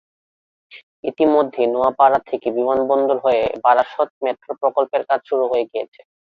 [1.03, 6.01] ইতিমধ্যেই নোয়াপাড়া থেকে বিমানবন্দর হয়ে বারাসত মেট্রো প্রকল্পের কাজ শুরু হয়ে গিয়েছে।